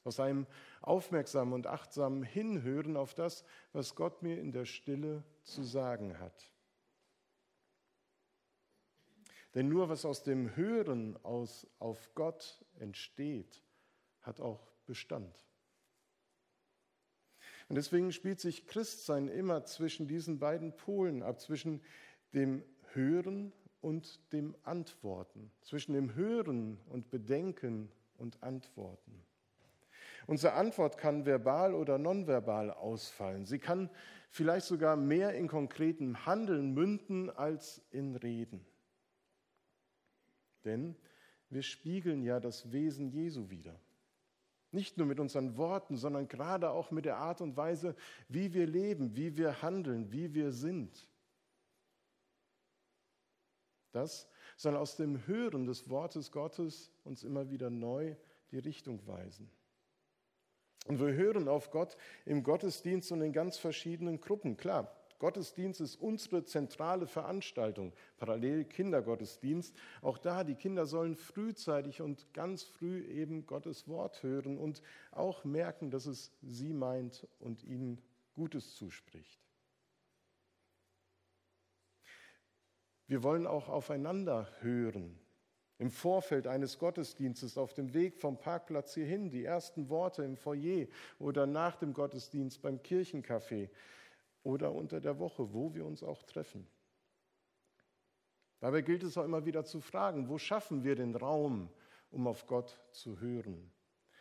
Aus 0.04 0.20
einem 0.20 0.46
aufmerksamen 0.82 1.54
und 1.54 1.66
achtsamen 1.66 2.22
Hinhören 2.22 2.96
auf 2.96 3.14
das, 3.14 3.44
was 3.72 3.94
Gott 3.94 4.22
mir 4.22 4.38
in 4.38 4.52
der 4.52 4.66
Stille 4.66 5.24
zu 5.42 5.62
sagen 5.62 6.18
hat. 6.18 6.50
Denn 9.54 9.69
nur 9.69 9.88
was 9.88 10.04
aus 10.04 10.23
dem 10.23 10.54
Hören 10.54 11.19
aus, 11.25 11.66
auf 11.78 12.14
Gott 12.14 12.64
entsteht, 12.78 13.62
hat 14.21 14.40
auch 14.40 14.73
Bestand. 14.87 15.47
Und 17.69 17.76
deswegen 17.76 18.12
spielt 18.12 18.40
sich 18.40 18.66
Christsein 18.66 19.28
immer 19.28 19.64
zwischen 19.64 20.09
diesen 20.09 20.38
beiden 20.38 20.76
Polen 20.76 21.23
ab, 21.23 21.40
zwischen 21.40 21.80
dem 22.35 22.64
Hören 22.92 23.52
und 23.80 24.33
dem 24.33 24.57
Antworten, 24.62 25.50
zwischen 25.62 25.95
dem 25.95 26.14
Hören 26.14 26.78
und 26.88 27.11
Bedenken 27.11 27.90
und 28.19 28.42
Antworten. 28.42 29.25
Unsere 30.26 30.52
Antwort 30.52 30.99
kann 30.99 31.26
verbal 31.26 31.75
oder 31.75 31.99
nonverbal 31.99 32.71
ausfallen. 32.71 33.47
Sie 33.47 33.59
kann 33.59 33.90
vielleicht 34.28 34.66
sogar 34.66 34.97
mehr 34.97 35.35
in 35.35 35.49
konkretem 35.49 36.26
Handeln 36.26 36.73
münden 36.73 37.30
als 37.30 37.83
in 37.90 38.16
Reden. 38.16 38.64
Denn 40.64 40.96
wir 41.48 41.62
spiegeln 41.62 42.22
ja 42.22 42.40
das 42.40 42.72
Wesen 42.72 43.08
Jesu 43.08 43.50
wider. 43.50 43.78
Nicht 44.72 44.98
nur 44.98 45.06
mit 45.06 45.18
unseren 45.18 45.56
Worten, 45.56 45.96
sondern 45.96 46.28
gerade 46.28 46.70
auch 46.70 46.92
mit 46.92 47.04
der 47.04 47.16
Art 47.16 47.40
und 47.40 47.56
Weise, 47.56 47.96
wie 48.28 48.54
wir 48.54 48.66
leben, 48.66 49.16
wie 49.16 49.36
wir 49.36 49.62
handeln, 49.62 50.12
wie 50.12 50.32
wir 50.32 50.52
sind. 50.52 51.08
Das 53.90 54.28
soll 54.56 54.76
aus 54.76 54.96
dem 54.96 55.26
Hören 55.26 55.66
des 55.66 55.88
Wortes 55.88 56.30
Gottes 56.30 56.92
uns 57.02 57.24
immer 57.24 57.50
wieder 57.50 57.70
neu 57.70 58.14
die 58.52 58.58
Richtung 58.58 59.04
weisen. 59.06 59.50
Und 60.86 61.00
wir 61.00 61.12
hören 61.12 61.48
auf 61.48 61.70
Gott 61.70 61.96
im 62.24 62.42
Gottesdienst 62.42 63.10
und 63.12 63.22
in 63.22 63.32
ganz 63.32 63.58
verschiedenen 63.58 64.20
Gruppen. 64.20 64.56
Klar, 64.56 64.94
Gottesdienst 65.20 65.82
ist 65.82 65.96
unsere 65.96 66.44
zentrale 66.44 67.06
Veranstaltung, 67.06 67.92
parallel 68.16 68.64
Kindergottesdienst. 68.64 69.76
Auch 70.00 70.16
da, 70.16 70.44
die 70.44 70.54
Kinder 70.54 70.86
sollen 70.86 71.14
frühzeitig 71.14 72.00
und 72.00 72.32
ganz 72.32 72.64
früh 72.64 73.04
eben 73.04 73.46
Gottes 73.46 73.86
Wort 73.86 74.22
hören 74.22 74.58
und 74.58 74.82
auch 75.12 75.44
merken, 75.44 75.90
dass 75.90 76.06
es 76.06 76.32
sie 76.40 76.72
meint 76.72 77.28
und 77.38 77.62
ihnen 77.62 78.02
Gutes 78.34 78.74
zuspricht. 78.74 79.38
Wir 83.06 83.22
wollen 83.22 83.46
auch 83.46 83.68
aufeinander 83.68 84.48
hören. 84.60 85.18
Im 85.78 85.90
Vorfeld 85.90 86.46
eines 86.46 86.78
Gottesdienstes 86.78 87.58
auf 87.58 87.74
dem 87.74 87.92
Weg 87.92 88.16
vom 88.16 88.38
Parkplatz 88.38 88.94
hierhin, 88.94 89.30
die 89.30 89.44
ersten 89.44 89.90
Worte 89.90 90.22
im 90.22 90.36
Foyer 90.36 90.86
oder 91.18 91.46
nach 91.46 91.76
dem 91.76 91.92
Gottesdienst 91.92 92.62
beim 92.62 92.78
Kirchencafé 92.78 93.68
oder 94.42 94.73
unter 94.73 95.00
der 95.00 95.18
Woche, 95.18 95.52
wo 95.52 95.75
wir 95.75 95.85
uns 95.85 96.02
auch 96.02 96.23
treffen. 96.23 96.66
Dabei 98.61 98.82
gilt 98.82 99.02
es 99.02 99.16
auch 99.16 99.25
immer 99.25 99.47
wieder 99.47 99.64
zu 99.64 99.80
fragen, 99.80 100.28
wo 100.28 100.38
schaffen 100.38 100.85
wir 100.85 100.94
den 100.94 101.16
Raum, 101.16 101.70
um 102.11 102.26
auf 102.26 102.47
Gott 102.47 102.78
zu 102.92 103.18
hören? 103.20 103.70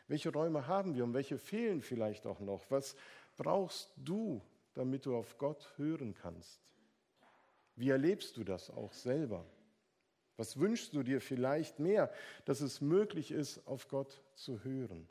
Welche 0.08 0.32
Räume 0.32 0.68
haben 0.68 0.96
wir 0.96 1.04
und 1.04 1.14
welche 1.14 1.38
fehlen 1.38 1.82
vielleicht 1.82 2.26
auch 2.26 2.40
noch? 2.40 2.72
Was 2.72 2.96
brauchst 3.38 3.92
du, 3.98 4.42
damit 4.74 5.06
du 5.06 5.16
auf 5.16 5.38
Gott 5.38 5.72
hören 5.78 6.14
kannst? 6.14 6.62
Wie 7.76 7.90
erlebst 7.90 8.36
du 8.38 8.44
das 8.44 8.70
auch 8.70 8.94
selber? 8.94 9.46
Was 10.38 10.58
wünschst 10.58 10.94
du 10.94 11.04
dir 11.04 11.20
vielleicht 11.20 11.80
mehr, 11.80 12.12
dass 12.46 12.62
es 12.62 12.80
möglich 12.80 13.32
ist, 13.32 13.66
auf 13.68 13.90
Gott 13.90 14.22
zu 14.36 14.64
hören? 14.64 15.08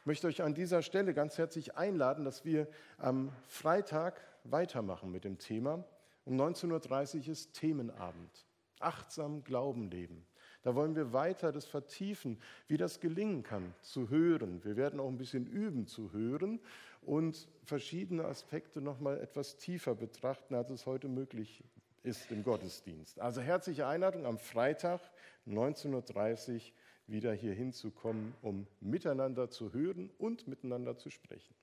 Ich 0.00 0.06
möchte 0.06 0.26
euch 0.26 0.42
an 0.42 0.54
dieser 0.54 0.82
Stelle 0.82 1.14
ganz 1.14 1.38
herzlich 1.38 1.76
einladen, 1.76 2.24
dass 2.24 2.44
wir 2.44 2.66
am 2.98 3.30
Freitag 3.46 4.20
weitermachen 4.44 5.10
mit 5.10 5.24
dem 5.24 5.38
Thema. 5.38 5.84
Um 6.24 6.40
19.30 6.40 7.18
Uhr 7.20 7.28
ist 7.28 7.54
Themenabend. 7.54 8.46
Achtsam 8.80 9.44
Glauben 9.44 9.90
leben. 9.90 10.24
Da 10.62 10.74
wollen 10.74 10.96
wir 10.96 11.12
weiter 11.12 11.52
das 11.52 11.66
vertiefen, 11.66 12.38
wie 12.66 12.76
das 12.76 13.00
gelingen 13.00 13.42
kann, 13.42 13.74
zu 13.80 14.10
hören. 14.10 14.62
Wir 14.64 14.76
werden 14.76 15.00
auch 15.00 15.08
ein 15.08 15.18
bisschen 15.18 15.46
üben 15.46 15.86
zu 15.86 16.12
hören 16.12 16.60
und 17.02 17.48
verschiedene 17.64 18.24
Aspekte 18.24 18.80
noch 18.80 19.00
mal 19.00 19.18
etwas 19.18 19.56
tiefer 19.56 19.94
betrachten, 19.94 20.54
als 20.54 20.70
es 20.70 20.86
heute 20.86 21.08
möglich 21.08 21.62
ist 22.02 22.30
im 22.30 22.42
Gottesdienst. 22.42 23.20
Also 23.20 23.40
herzliche 23.40 23.86
Einladung 23.86 24.26
am 24.26 24.38
Freitag 24.38 25.00
19.30 25.46 26.54
Uhr 26.54 26.60
wieder 27.08 27.32
hier 27.32 27.54
hinzukommen, 27.54 28.34
um 28.42 28.66
miteinander 28.80 29.50
zu 29.50 29.72
hören 29.72 30.10
und 30.18 30.46
miteinander 30.46 30.96
zu 30.96 31.10
sprechen. 31.10 31.54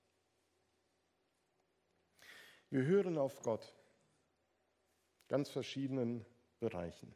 Wir 2.68 2.84
hören 2.84 3.16
auf 3.16 3.42
Gott, 3.42 3.74
ganz 5.28 5.48
verschiedenen 5.48 6.26
Bereichen. 6.58 7.14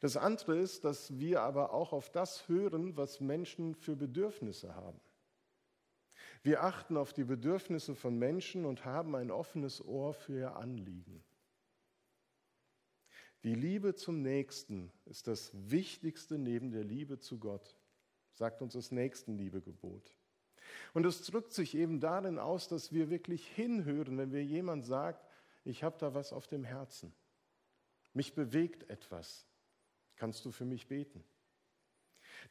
Das 0.00 0.16
andere 0.16 0.58
ist, 0.58 0.84
dass 0.84 1.18
wir 1.18 1.42
aber 1.42 1.72
auch 1.72 1.92
auf 1.92 2.10
das 2.10 2.48
hören, 2.48 2.96
was 2.96 3.20
Menschen 3.20 3.74
für 3.74 3.96
Bedürfnisse 3.96 4.74
haben. 4.74 5.00
Wir 6.42 6.62
achten 6.62 6.96
auf 6.96 7.12
die 7.12 7.24
Bedürfnisse 7.24 7.94
von 7.94 8.18
Menschen 8.18 8.66
und 8.66 8.84
haben 8.84 9.14
ein 9.14 9.30
offenes 9.30 9.82
Ohr 9.82 10.12
für 10.12 10.36
ihr 10.36 10.56
Anliegen. 10.56 11.24
Die 13.44 13.54
Liebe 13.54 13.94
zum 13.94 14.22
Nächsten 14.22 14.90
ist 15.04 15.26
das 15.26 15.50
Wichtigste 15.52 16.38
neben 16.38 16.70
der 16.70 16.82
Liebe 16.82 17.18
zu 17.18 17.38
Gott. 17.38 17.76
sagt 18.32 18.62
uns 18.62 18.72
das 18.72 18.90
Nächstenliebegebot. 18.90 20.16
Und 20.94 21.04
es 21.04 21.22
drückt 21.22 21.52
sich 21.52 21.74
eben 21.76 22.00
darin 22.00 22.38
aus, 22.38 22.68
dass 22.68 22.90
wir 22.90 23.10
wirklich 23.10 23.46
hinhören, 23.46 24.16
wenn 24.16 24.32
wir 24.32 24.42
jemand 24.42 24.86
sagt, 24.86 25.28
ich 25.62 25.84
habe 25.84 25.96
da 25.98 26.14
was 26.14 26.32
auf 26.32 26.48
dem 26.48 26.64
Herzen. 26.64 27.14
Mich 28.14 28.34
bewegt 28.34 28.88
etwas. 28.88 29.46
Kannst 30.16 30.44
du 30.46 30.50
für 30.50 30.64
mich 30.64 30.88
beten? 30.88 31.22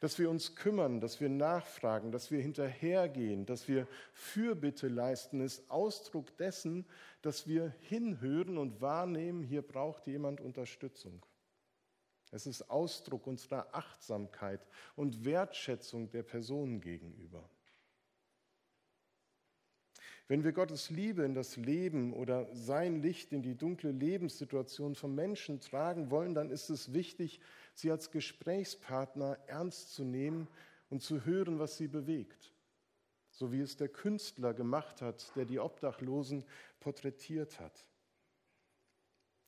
Dass 0.00 0.18
wir 0.18 0.28
uns 0.28 0.56
kümmern, 0.56 1.00
dass 1.00 1.20
wir 1.20 1.28
nachfragen, 1.28 2.12
dass 2.12 2.30
wir 2.30 2.40
hinterhergehen, 2.40 3.46
dass 3.46 3.68
wir 3.68 3.86
Fürbitte 4.12 4.88
leisten, 4.88 5.40
ist 5.40 5.70
Ausdruck 5.70 6.36
dessen, 6.36 6.84
dass 7.22 7.46
wir 7.46 7.74
hinhören 7.80 8.58
und 8.58 8.80
wahrnehmen, 8.80 9.42
hier 9.42 9.62
braucht 9.62 10.06
jemand 10.06 10.40
Unterstützung. 10.40 11.24
Es 12.30 12.46
ist 12.46 12.68
Ausdruck 12.68 13.28
unserer 13.28 13.68
Achtsamkeit 13.72 14.66
und 14.96 15.24
Wertschätzung 15.24 16.10
der 16.10 16.24
Person 16.24 16.80
gegenüber. 16.80 17.48
Wenn 20.26 20.42
wir 20.42 20.52
Gottes 20.52 20.88
Liebe 20.88 21.22
in 21.22 21.34
das 21.34 21.56
Leben 21.56 22.14
oder 22.14 22.48
sein 22.54 23.02
Licht 23.02 23.30
in 23.32 23.42
die 23.42 23.56
dunkle 23.56 23.92
Lebenssituation 23.92 24.94
von 24.94 25.14
Menschen 25.14 25.60
tragen 25.60 26.10
wollen, 26.10 26.34
dann 26.34 26.50
ist 26.50 26.70
es 26.70 26.94
wichtig, 26.94 27.40
sie 27.74 27.90
als 27.90 28.10
Gesprächspartner 28.10 29.38
ernst 29.46 29.94
zu 29.94 30.04
nehmen 30.04 30.48
und 30.90 31.02
zu 31.02 31.24
hören, 31.24 31.58
was 31.58 31.76
sie 31.76 31.88
bewegt. 31.88 32.52
So 33.30 33.52
wie 33.52 33.60
es 33.60 33.76
der 33.76 33.88
Künstler 33.88 34.54
gemacht 34.54 35.02
hat, 35.02 35.34
der 35.36 35.44
die 35.44 35.58
Obdachlosen 35.58 36.44
porträtiert 36.80 37.58
hat. 37.58 37.84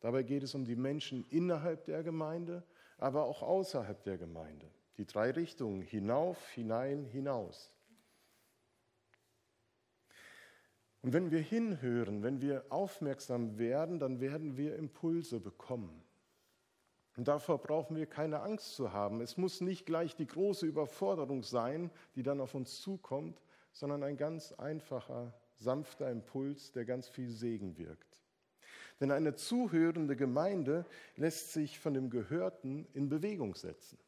Dabei 0.00 0.22
geht 0.22 0.42
es 0.42 0.54
um 0.54 0.64
die 0.64 0.76
Menschen 0.76 1.24
innerhalb 1.30 1.84
der 1.84 2.02
Gemeinde, 2.02 2.64
aber 2.98 3.24
auch 3.24 3.42
außerhalb 3.42 4.02
der 4.02 4.18
Gemeinde. 4.18 4.70
Die 4.98 5.06
drei 5.06 5.30
Richtungen, 5.30 5.82
hinauf, 5.82 6.50
hinein, 6.50 7.04
hinaus. 7.04 7.72
Und 11.02 11.12
wenn 11.12 11.30
wir 11.30 11.40
hinhören, 11.40 12.22
wenn 12.22 12.40
wir 12.40 12.64
aufmerksam 12.70 13.58
werden, 13.58 14.00
dann 14.00 14.20
werden 14.20 14.56
wir 14.56 14.76
Impulse 14.76 15.38
bekommen. 15.38 16.02
Und 17.16 17.28
davor 17.28 17.58
brauchen 17.58 17.96
wir 17.96 18.06
keine 18.06 18.40
Angst 18.40 18.74
zu 18.74 18.92
haben. 18.92 19.20
Es 19.22 19.38
muss 19.38 19.60
nicht 19.62 19.86
gleich 19.86 20.14
die 20.16 20.26
große 20.26 20.66
Überforderung 20.66 21.42
sein, 21.42 21.90
die 22.14 22.22
dann 22.22 22.40
auf 22.40 22.54
uns 22.54 22.80
zukommt, 22.82 23.40
sondern 23.72 24.02
ein 24.02 24.16
ganz 24.16 24.52
einfacher, 24.52 25.32
sanfter 25.54 26.10
Impuls, 26.10 26.72
der 26.72 26.84
ganz 26.84 27.08
viel 27.08 27.30
Segen 27.30 27.78
wirkt. 27.78 28.20
Denn 29.00 29.10
eine 29.10 29.34
zuhörende 29.34 30.16
Gemeinde 30.16 30.84
lässt 31.16 31.52
sich 31.52 31.78
von 31.78 31.94
dem 31.94 32.10
Gehörten 32.10 32.86
in 32.92 33.08
Bewegung 33.08 33.54
setzen. 33.54 33.98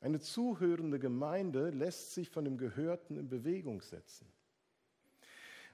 Eine 0.00 0.20
zuhörende 0.20 0.98
Gemeinde 0.98 1.70
lässt 1.70 2.14
sich 2.14 2.30
von 2.30 2.44
dem 2.44 2.56
Gehörten 2.56 3.16
in 3.16 3.28
Bewegung 3.28 3.82
setzen. 3.82 4.30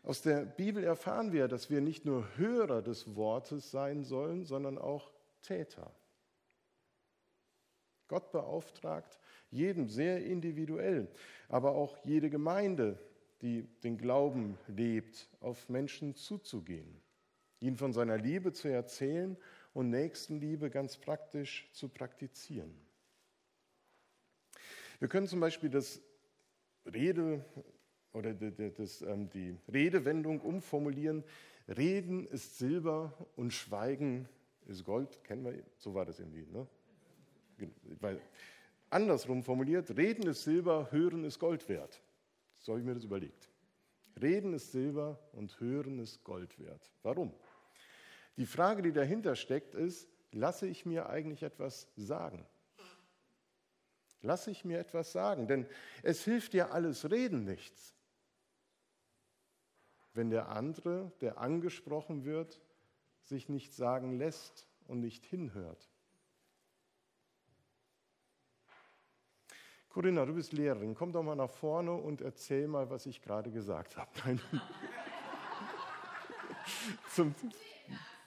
Aus 0.02 0.22
der 0.22 0.44
Bibel 0.44 0.84
erfahren 0.84 1.32
wir, 1.32 1.48
dass 1.48 1.70
wir 1.70 1.80
nicht 1.80 2.04
nur 2.04 2.36
Hörer 2.36 2.82
des 2.82 3.16
Wortes 3.16 3.70
sein 3.70 4.04
sollen, 4.04 4.44
sondern 4.44 4.78
auch 4.78 5.12
Täter. 5.42 5.90
Gott 8.14 8.30
beauftragt 8.30 9.18
jedem 9.50 9.88
sehr 9.88 10.24
individuell, 10.24 11.08
aber 11.48 11.72
auch 11.72 11.98
jede 12.04 12.30
Gemeinde, 12.30 12.96
die 13.42 13.66
den 13.82 13.98
Glauben 13.98 14.56
lebt, 14.68 15.28
auf 15.40 15.68
Menschen 15.68 16.14
zuzugehen, 16.14 17.02
ihnen 17.58 17.76
von 17.76 17.92
seiner 17.92 18.16
Liebe 18.16 18.52
zu 18.52 18.68
erzählen 18.68 19.36
und 19.72 19.90
Nächstenliebe 19.90 20.70
ganz 20.70 20.96
praktisch 20.96 21.68
zu 21.72 21.88
praktizieren. 21.88 22.72
Wir 25.00 25.08
können 25.08 25.26
zum 25.26 25.40
Beispiel 25.40 25.70
das 25.70 26.00
Rede 26.86 27.44
oder 28.12 28.32
das, 28.32 29.02
ähm, 29.02 29.28
die 29.28 29.56
Redewendung 29.66 30.40
umformulieren. 30.40 31.24
Reden 31.66 32.28
ist 32.28 32.58
Silber 32.58 33.12
und 33.34 33.52
Schweigen 33.52 34.28
ist 34.66 34.84
Gold. 34.84 35.24
Kennen 35.24 35.44
wir, 35.44 35.64
so 35.78 35.94
war 35.94 36.04
das 36.04 36.20
irgendwie. 36.20 36.46
Ne? 36.46 36.68
Weil, 38.00 38.20
andersrum 38.90 39.42
formuliert, 39.42 39.96
Reden 39.96 40.26
ist 40.26 40.44
Silber, 40.44 40.90
Hören 40.90 41.24
ist 41.24 41.38
Gold 41.38 41.68
wert. 41.68 42.02
So 42.58 42.72
habe 42.72 42.80
ich 42.80 42.86
mir 42.86 42.94
das 42.94 43.04
überlegt. 43.04 43.50
Reden 44.20 44.54
ist 44.54 44.72
Silber 44.72 45.18
und 45.32 45.58
Hören 45.60 45.98
ist 45.98 46.22
Gold 46.24 46.58
wert. 46.58 46.90
Warum? 47.02 47.32
Die 48.36 48.46
Frage, 48.46 48.82
die 48.82 48.92
dahinter 48.92 49.36
steckt, 49.36 49.74
ist, 49.74 50.08
lasse 50.32 50.66
ich 50.66 50.86
mir 50.86 51.08
eigentlich 51.08 51.42
etwas 51.42 51.88
sagen? 51.96 52.46
Lasse 54.22 54.50
ich 54.50 54.64
mir 54.64 54.78
etwas 54.78 55.12
sagen? 55.12 55.46
Denn 55.46 55.66
es 56.02 56.24
hilft 56.24 56.54
ja 56.54 56.70
alles 56.70 57.10
Reden 57.10 57.44
nichts 57.44 57.94
wenn 60.14 60.30
der 60.30 60.48
andere, 60.48 61.12
der 61.20 61.38
angesprochen 61.38 62.24
wird, 62.24 62.60
sich 63.22 63.48
nicht 63.48 63.74
sagen 63.74 64.16
lässt 64.16 64.66
und 64.86 65.00
nicht 65.00 65.26
hinhört. 65.26 65.90
Corinna, 69.94 70.26
du 70.26 70.34
bist 70.34 70.52
Lehrerin. 70.52 70.92
Komm 70.92 71.12
doch 71.12 71.22
mal 71.22 71.36
nach 71.36 71.48
vorne 71.48 71.92
und 71.92 72.20
erzähl 72.20 72.66
mal, 72.66 72.90
was 72.90 73.06
ich 73.06 73.22
gerade 73.22 73.50
gesagt 73.50 73.96
habe. 73.96 74.10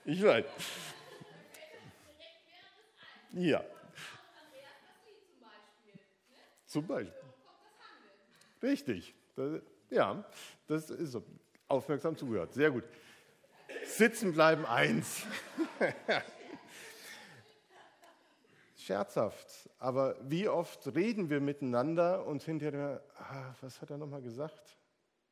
Ich 0.06 0.24
weiß. 0.24 0.46
Ja. 3.34 3.62
Zum 6.66 6.88
Beispiel. 6.88 7.14
Richtig. 8.64 9.14
Das, 9.36 9.62
ja, 9.90 10.24
das 10.68 10.90
ist 10.90 11.12
so. 11.12 11.24
Aufmerksam 11.68 12.16
zugehört. 12.16 12.54
Sehr 12.54 12.72
gut. 12.72 12.86
Sitzen 13.84 14.32
bleiben 14.32 14.66
eins. 14.66 15.26
Scherzhaft, 18.88 19.70
aber 19.80 20.16
wie 20.22 20.48
oft 20.48 20.96
reden 20.96 21.30
wir 21.30 21.42
miteinander 21.42 22.26
und 22.26 22.42
hinterher, 22.42 23.04
ah, 23.18 23.54
was 23.60 23.82
hat 23.82 23.92
er 23.92 23.98
nochmal 23.98 24.22
gesagt? 24.22 24.78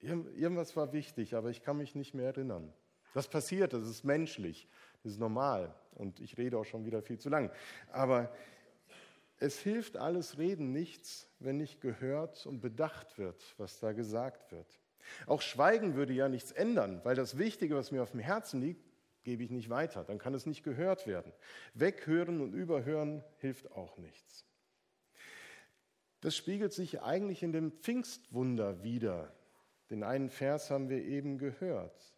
Irgendwas 0.01 0.75
war 0.75 0.91
wichtig, 0.91 1.35
aber 1.35 1.49
ich 1.49 1.61
kann 1.61 1.77
mich 1.77 1.95
nicht 1.95 2.13
mehr 2.13 2.25
erinnern. 2.25 2.73
Das 3.13 3.29
passiert, 3.29 3.71
das 3.71 3.87
ist 3.87 4.03
menschlich, 4.03 4.67
das 5.03 5.13
ist 5.13 5.19
normal 5.19 5.73
und 5.93 6.19
ich 6.19 6.37
rede 6.37 6.57
auch 6.57 6.65
schon 6.65 6.83
wieder 6.85 7.01
viel 7.01 7.17
zu 7.17 7.29
lang. 7.29 7.49
Aber 7.93 8.29
es 9.39 9.57
hilft 9.59 9.95
alles 9.95 10.37
Reden 10.37 10.73
nichts, 10.73 11.29
wenn 11.39 11.55
nicht 11.55 11.79
gehört 11.79 12.45
und 12.45 12.59
bedacht 12.59 13.17
wird, 13.17 13.41
was 13.57 13.79
da 13.79 13.93
gesagt 13.93 14.51
wird. 14.51 14.67
Auch 15.27 15.41
Schweigen 15.41 15.95
würde 15.95 16.11
ja 16.11 16.27
nichts 16.27 16.51
ändern, 16.51 16.99
weil 17.05 17.15
das 17.15 17.37
Wichtige, 17.37 17.75
was 17.75 17.91
mir 17.91 18.03
auf 18.03 18.11
dem 18.11 18.19
Herzen 18.19 18.59
liegt, 18.59 18.84
gebe 19.25 19.43
ich 19.43 19.49
nicht 19.49 19.69
weiter. 19.69 20.05
Dann 20.05 20.19
kann 20.19 20.33
es 20.33 20.45
nicht 20.45 20.63
gehört 20.63 21.05
werden. 21.05 21.33
Weghören 21.73 22.39
und 22.39 22.53
überhören 22.53 23.21
hilft 23.39 23.71
auch 23.73 23.97
nichts. 23.97 24.45
Das 26.21 26.35
spiegelt 26.35 26.71
sich 26.71 27.01
eigentlich 27.01 27.43
in 27.43 27.51
dem 27.51 27.73
Pfingstwunder 27.73 28.83
wider. 28.83 29.35
Den 29.89 30.03
einen 30.03 30.29
Vers 30.29 30.71
haben 30.71 30.89
wir 30.89 31.03
eben 31.03 31.37
gehört. 31.37 32.15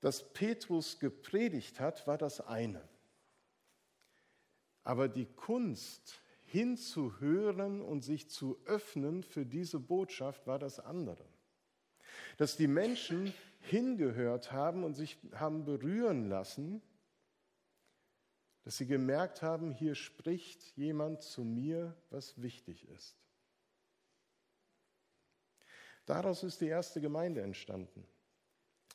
Dass 0.00 0.32
Petrus 0.32 0.98
gepredigt 0.98 1.78
hat, 1.78 2.06
war 2.06 2.18
das 2.18 2.40
eine. 2.40 2.88
Aber 4.84 5.08
die 5.08 5.26
Kunst, 5.26 6.22
hinzuhören 6.44 7.80
und 7.80 8.02
sich 8.02 8.28
zu 8.28 8.58
öffnen 8.66 9.22
für 9.22 9.46
diese 9.46 9.80
Botschaft 9.80 10.46
war 10.46 10.58
das 10.58 10.78
andere. 10.80 11.24
Dass 12.36 12.56
die 12.56 12.66
Menschen 12.66 13.32
hingehört 13.60 14.52
haben 14.52 14.84
und 14.84 14.94
sich 14.94 15.18
haben 15.34 15.64
berühren 15.64 16.28
lassen, 16.28 16.82
dass 18.64 18.76
sie 18.76 18.86
gemerkt 18.86 19.42
haben, 19.42 19.72
hier 19.72 19.94
spricht 19.94 20.76
jemand 20.76 21.22
zu 21.22 21.42
mir, 21.42 21.96
was 22.10 22.40
wichtig 22.40 22.88
ist. 22.88 23.16
Daraus 26.06 26.42
ist 26.42 26.60
die 26.60 26.68
erste 26.68 27.00
Gemeinde 27.00 27.42
entstanden. 27.42 28.06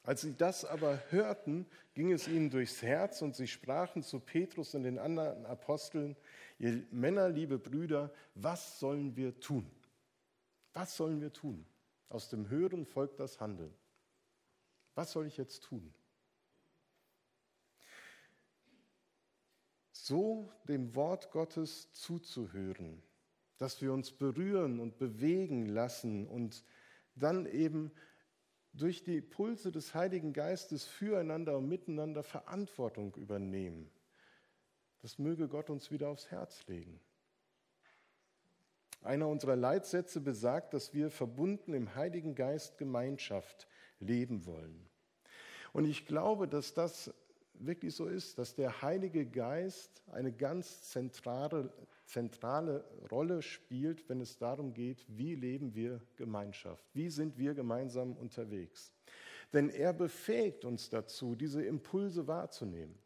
Als 0.03 0.21
sie 0.21 0.35
das 0.37 0.63
aber 0.63 1.01
hörten, 1.09 1.65
ging 1.93 2.13
es 2.13 2.29
ihnen 2.29 2.49
durchs 2.49 2.81
Herz 2.81 3.21
und 3.21 3.35
sie 3.35 3.47
sprachen 3.47 4.03
zu 4.03 4.21
Petrus 4.21 4.73
und 4.73 4.83
den 4.83 4.99
anderen 4.99 5.45
Aposteln, 5.45 6.15
ihr 6.59 6.83
Männer, 6.91 7.27
liebe 7.27 7.57
Brüder, 7.57 8.13
was 8.33 8.79
sollen 8.79 9.17
wir 9.17 9.37
tun? 9.39 9.69
Was 10.73 10.95
sollen 10.95 11.19
wir 11.19 11.33
tun? 11.33 11.65
Aus 12.09 12.29
dem 12.29 12.49
Hören 12.49 12.85
folgt 12.85 13.19
das 13.19 13.39
Handeln. 13.39 13.73
Was 14.95 15.11
soll 15.11 15.27
ich 15.27 15.37
jetzt 15.37 15.63
tun? 15.63 15.93
So 19.91 20.51
dem 20.67 20.95
Wort 20.95 21.31
Gottes 21.31 21.91
zuzuhören, 21.91 23.03
dass 23.57 23.81
wir 23.81 23.91
uns 23.91 24.11
berühren 24.11 24.79
und 24.79 24.97
bewegen 24.97 25.65
lassen 25.65 26.27
und 26.27 26.63
dann 27.15 27.45
eben 27.45 27.91
durch 28.73 29.03
die 29.03 29.21
Pulse 29.21 29.71
des 29.71 29.93
Heiligen 29.93 30.33
Geistes 30.33 30.85
füreinander 30.85 31.57
und 31.57 31.67
miteinander 31.67 32.23
Verantwortung 32.23 33.15
übernehmen. 33.15 33.91
Das 34.99 35.17
möge 35.17 35.47
Gott 35.47 35.69
uns 35.69 35.91
wieder 35.91 36.09
aufs 36.09 36.31
Herz 36.31 36.65
legen. 36.67 36.99
Einer 39.01 39.27
unserer 39.27 39.55
Leitsätze 39.55 40.19
besagt, 40.19 40.73
dass 40.73 40.93
wir 40.93 41.09
verbunden 41.09 41.73
im 41.73 41.95
Heiligen 41.95 42.35
Geist 42.35 42.77
Gemeinschaft 42.77 43.67
leben 43.99 44.45
wollen. 44.45 44.87
Und 45.73 45.85
ich 45.85 46.05
glaube, 46.05 46.47
dass 46.47 46.73
das 46.73 47.13
wirklich 47.53 47.95
so 47.95 48.07
ist, 48.07 48.37
dass 48.37 48.55
der 48.55 48.81
Heilige 48.81 49.25
Geist 49.25 50.01
eine 50.11 50.31
ganz 50.31 50.89
zentrale, 50.89 51.71
zentrale 52.05 52.83
Rolle 53.11 53.41
spielt, 53.41 54.07
wenn 54.09 54.21
es 54.21 54.37
darum 54.37 54.73
geht, 54.73 55.05
wie 55.07 55.35
leben 55.35 55.75
wir 55.75 56.01
Gemeinschaft, 56.15 56.85
wie 56.93 57.09
sind 57.09 57.37
wir 57.37 57.53
gemeinsam 57.53 58.15
unterwegs. 58.15 58.93
Denn 59.53 59.69
er 59.69 59.93
befähigt 59.93 60.65
uns 60.65 60.89
dazu, 60.89 61.35
diese 61.35 61.63
Impulse 61.63 62.27
wahrzunehmen. 62.27 62.97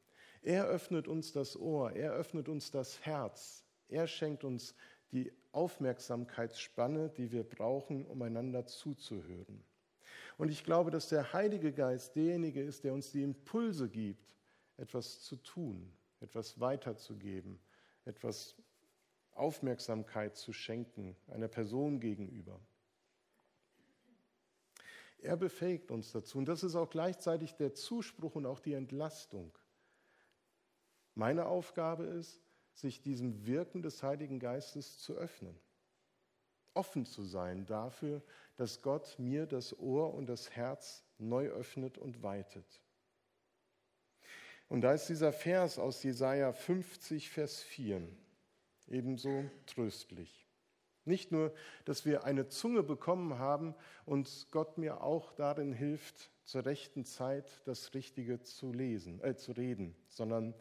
Er 0.42 0.66
öffnet 0.66 1.08
uns 1.08 1.32
das 1.32 1.56
Ohr, 1.56 1.92
er 1.92 2.14
öffnet 2.14 2.50
uns 2.50 2.72
das 2.72 3.06
Herz, 3.06 3.64
er 3.88 4.08
schenkt 4.08 4.44
uns 4.44 4.76
die 5.12 5.32
Aufmerksamkeitsspanne, 5.52 7.10
die 7.10 7.32
wir 7.32 7.44
brauchen, 7.44 8.06
um 8.06 8.22
einander 8.22 8.66
zuzuhören. 8.66 9.64
Und 10.38 10.50
ich 10.50 10.64
glaube, 10.64 10.92
dass 10.92 11.10
der 11.10 11.34
Heilige 11.34 11.72
Geist 11.72 12.16
derjenige 12.16 12.64
ist, 12.64 12.84
der 12.84 12.94
uns 12.94 13.12
die 13.12 13.22
Impulse 13.22 13.90
gibt, 13.90 14.36
etwas 14.78 15.22
zu 15.22 15.36
tun, 15.36 15.92
etwas 16.20 16.60
weiterzugeben, 16.60 17.60
etwas 18.06 18.56
Aufmerksamkeit 19.34 20.36
zu 20.36 20.54
schenken 20.54 21.16
einer 21.28 21.48
Person 21.48 22.00
gegenüber. 22.00 22.60
Er 25.20 25.38
befähigt 25.38 25.92
uns 25.92 26.12
dazu. 26.12 26.40
Und 26.40 26.46
das 26.46 26.64
ist 26.64 26.76
auch 26.76 26.90
gleichzeitig 26.90 27.56
der 27.56 27.74
Zuspruch 27.74 28.36
und 28.36 28.46
auch 28.46 28.60
die 28.60 28.74
Entlastung. 28.74 29.56
Meine 31.14 31.46
Aufgabe 31.46 32.06
ist, 32.06 32.42
sich 32.82 33.02
diesem 33.02 33.46
Wirken 33.46 33.82
des 33.82 34.04
Heiligen 34.04 34.40
Geistes 34.40 35.00
zu 35.00 35.14
öffnen. 35.14 35.56
Offen 36.74 37.06
zu 37.06 37.24
sein 37.24 37.66
dafür, 37.66 38.22
dass 38.58 38.82
Gott 38.82 39.16
mir 39.18 39.46
das 39.46 39.78
Ohr 39.80 40.14
und 40.14 40.28
das 40.28 40.52
Herz 40.52 41.04
neu 41.18 41.48
öffnet 41.48 41.98
und 41.98 42.24
weitet. 42.24 42.82
Und 44.70 44.82
da 44.82 44.94
ist 44.94 45.08
dieser 45.08 45.34
Vers 45.34 45.80
aus 45.80 46.02
Jesaja 46.02 46.54
50, 46.54 47.30
Vers 47.30 47.62
4 47.62 48.08
ebenso 48.88 49.46
tröstlich. 49.66 50.48
Nicht 51.04 51.32
nur, 51.32 51.54
dass 51.86 52.06
wir 52.06 52.26
eine 52.26 52.48
Zunge 52.48 52.84
bekommen 52.84 53.40
haben 53.40 53.74
und 54.06 54.48
Gott 54.52 54.78
mir 54.78 55.02
auch 55.02 55.34
darin 55.34 55.74
hilft, 55.74 56.32
zur 56.44 56.66
rechten 56.66 57.06
Zeit 57.06 57.62
das 57.66 57.94
Richtige 57.94 58.42
zu 58.42 58.72
lesen, 58.72 59.22
äh, 59.24 59.36
zu 59.36 59.52
reden, 59.54 59.96
sondern 60.08 60.54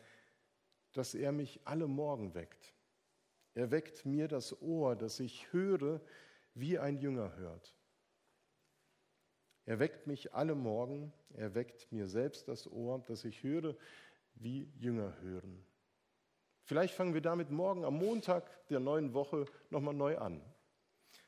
dass 0.93 1.15
er 1.15 1.33
mich 1.33 1.61
alle 1.65 1.87
Morgen 1.87 2.35
weckt. 2.35 2.75
Er 3.55 3.71
weckt 3.71 4.07
mir 4.07 4.29
das 4.29 4.61
Ohr, 4.63 4.97
dass 4.97 5.21
ich 5.21 5.53
höre, 5.53 6.01
wie 6.55 6.79
ein 6.79 6.99
Jünger 6.99 7.37
hört. 7.37 7.75
Er 9.67 9.79
weckt 9.79 10.07
mich 10.07 10.35
alle 10.35 10.55
Morgen, 10.55 11.13
er 11.35 11.55
weckt 11.55 11.93
mir 11.93 12.09
selbst 12.09 12.49
das 12.49 12.71
Ohr, 12.71 13.03
dass 13.07 13.25
ich 13.25 13.43
höre, 13.43 13.77
wie 14.35 14.71
Jünger 14.79 15.21
hören. 15.21 15.65
Vielleicht 16.63 16.95
fangen 16.95 17.15
wir 17.15 17.21
damit 17.21 17.51
morgen 17.51 17.85
am 17.85 17.97
Montag 17.99 18.67
der 18.69 18.81
neuen 18.81 19.13
Woche 19.13 19.47
nochmal 19.71 19.95
neu 19.95 20.19
an. 20.19 20.41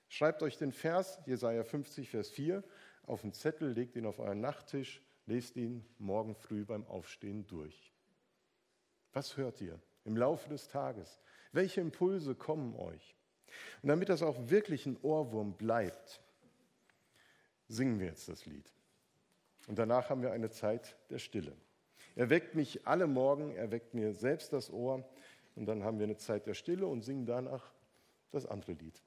Schreibt 0.08 0.42
euch 0.42 0.56
den 0.58 0.72
Vers, 0.72 1.18
Jesaja 1.26 1.64
50, 1.64 2.08
Vers 2.10 2.30
4, 2.30 2.62
auf 3.04 3.22
den 3.22 3.32
Zettel, 3.32 3.72
legt 3.72 3.96
ihn 3.96 4.06
auf 4.06 4.18
euren 4.18 4.40
Nachttisch, 4.40 5.02
lest 5.26 5.56
ihn 5.56 5.84
morgen 5.98 6.34
früh 6.34 6.64
beim 6.64 6.86
Aufstehen 6.86 7.46
durch. 7.46 7.91
Was 9.12 9.36
hört 9.36 9.60
ihr 9.60 9.78
im 10.04 10.16
Laufe 10.16 10.48
des 10.48 10.68
Tages? 10.68 11.20
Welche 11.52 11.80
Impulse 11.80 12.34
kommen 12.34 12.74
euch? 12.76 13.14
Und 13.82 13.88
damit 13.88 14.08
das 14.08 14.22
auch 14.22 14.36
wirklich 14.48 14.86
ein 14.86 14.96
Ohrwurm 15.02 15.52
bleibt, 15.52 16.20
singen 17.68 18.00
wir 18.00 18.06
jetzt 18.06 18.28
das 18.28 18.46
Lied. 18.46 18.64
Und 19.68 19.78
danach 19.78 20.10
haben 20.10 20.22
wir 20.22 20.32
eine 20.32 20.50
Zeit 20.50 20.96
der 21.10 21.18
Stille. 21.18 21.54
Er 22.16 22.30
weckt 22.30 22.54
mich 22.54 22.86
alle 22.86 23.06
Morgen, 23.06 23.54
er 23.54 23.70
weckt 23.70 23.94
mir 23.94 24.12
selbst 24.12 24.52
das 24.52 24.70
Ohr 24.70 25.04
und 25.54 25.66
dann 25.66 25.84
haben 25.84 25.98
wir 25.98 26.04
eine 26.04 26.16
Zeit 26.16 26.46
der 26.46 26.54
Stille 26.54 26.86
und 26.86 27.02
singen 27.02 27.26
danach 27.26 27.72
das 28.30 28.46
andere 28.46 28.72
Lied. 28.72 29.02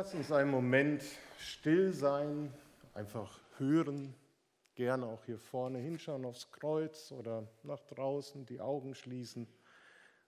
Lass 0.00 0.14
uns 0.14 0.30
einen 0.30 0.52
Moment 0.52 1.02
still 1.40 1.92
sein, 1.92 2.54
einfach 2.94 3.40
hören, 3.56 4.14
gerne 4.76 5.06
auch 5.06 5.24
hier 5.24 5.40
vorne 5.40 5.80
hinschauen 5.80 6.24
aufs 6.24 6.52
Kreuz 6.52 7.10
oder 7.10 7.48
nach 7.64 7.80
draußen, 7.80 8.46
die 8.46 8.60
Augen 8.60 8.94
schließen 8.94 9.48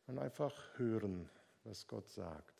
und 0.08 0.18
einfach 0.18 0.52
hören, 0.76 1.30
was 1.62 1.86
Gott 1.86 2.08
sagt. 2.08 2.59